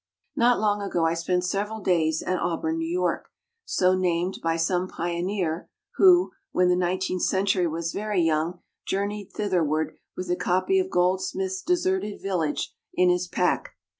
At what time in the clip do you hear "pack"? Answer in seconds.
13.27-13.75